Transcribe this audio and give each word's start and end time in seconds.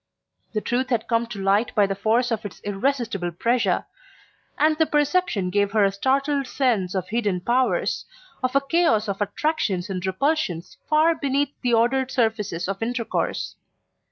The 0.53 0.61
truth 0.61 0.89
had 0.89 1.07
come 1.07 1.27
to 1.27 1.39
light 1.39 1.75
by 1.75 1.85
the 1.85 1.93
force 1.93 2.31
of 2.31 2.43
its 2.43 2.59
irresistible 2.63 3.31
pressure; 3.31 3.85
and 4.57 4.75
the 4.75 4.87
perception 4.87 5.51
gave 5.51 5.73
her 5.73 5.83
a 5.85 5.91
startled 5.91 6.47
sense 6.47 6.95
of 6.95 7.09
hidden 7.09 7.39
powers, 7.39 8.05
of 8.41 8.55
a 8.55 8.61
chaos 8.61 9.07
of 9.07 9.21
attractions 9.21 9.91
and 9.91 10.03
repulsions 10.03 10.75
far 10.89 11.13
beneath 11.13 11.51
the 11.61 11.75
ordered 11.75 12.09
surfaces 12.09 12.67
of 12.67 12.81
intercourse. 12.81 13.57